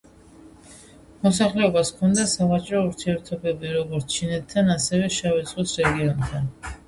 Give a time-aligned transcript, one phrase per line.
[1.25, 6.49] მოსახლეობას ჰქონდა სავაჭრო ურთიერთობები როგორც ჩინეთთან ასევე შავი ზღვის რეგიონთან.